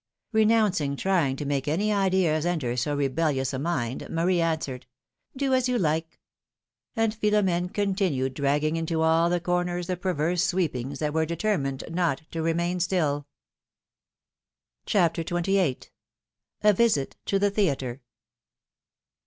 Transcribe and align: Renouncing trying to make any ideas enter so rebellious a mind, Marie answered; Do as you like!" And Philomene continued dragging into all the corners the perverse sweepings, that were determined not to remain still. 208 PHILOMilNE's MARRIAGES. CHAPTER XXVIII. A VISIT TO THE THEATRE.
Renouncing 0.31 0.95
trying 0.95 1.35
to 1.35 1.45
make 1.45 1.67
any 1.67 1.93
ideas 1.93 2.43
enter 2.43 2.75
so 2.75 2.95
rebellious 2.95 3.53
a 3.53 3.59
mind, 3.59 4.09
Marie 4.09 4.41
answered; 4.41 4.87
Do 5.37 5.53
as 5.53 5.69
you 5.69 5.77
like!" 5.77 6.19
And 6.95 7.13
Philomene 7.13 7.69
continued 7.69 8.33
dragging 8.33 8.77
into 8.77 9.03
all 9.03 9.29
the 9.29 9.39
corners 9.39 9.85
the 9.85 9.95
perverse 9.95 10.43
sweepings, 10.43 10.97
that 10.97 11.13
were 11.13 11.27
determined 11.27 11.83
not 11.87 12.23
to 12.31 12.41
remain 12.41 12.79
still. 12.79 13.27
208 14.87 15.11
PHILOMilNE's 15.27 15.29
MARRIAGES. 15.29 15.29
CHAPTER 15.37 15.37
XXVIII. 15.37 15.91
A 16.63 16.73
VISIT 16.73 17.17
TO 17.27 17.37
THE 17.37 17.51
THEATRE. 17.51 18.01